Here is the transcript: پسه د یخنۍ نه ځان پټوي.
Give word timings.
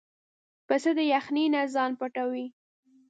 پسه 0.67 0.91
د 0.97 0.99
یخنۍ 1.13 1.45
نه 1.55 1.61
ځان 1.73 1.91
پټوي. 1.99 2.45